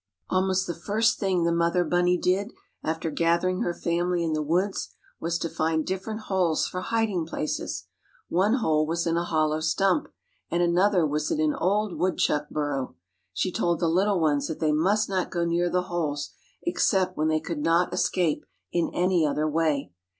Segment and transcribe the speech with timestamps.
[0.31, 2.53] Almost the first thing the mother bunny did,
[2.83, 7.85] after gathering her family in the woods, was to find different holes for hiding places.
[8.27, 10.07] One hole was in a hollow stump,
[10.49, 12.95] and another was in an old woodchuck burrow.
[13.31, 16.31] She told the little ones that they must not go near the holes,
[16.63, 19.91] except when they could not escape in any other way.